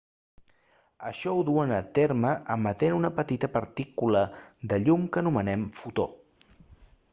[1.09, 4.25] això ho duen a terme emetent una petita partícula
[4.73, 6.11] de llum que anomenem fotó